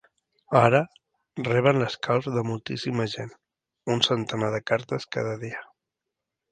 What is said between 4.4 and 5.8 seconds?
de cartes cada dia.